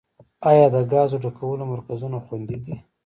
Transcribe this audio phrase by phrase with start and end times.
[0.49, 2.75] آیا د ګازو ډکولو مرکزونه خوندي دي؟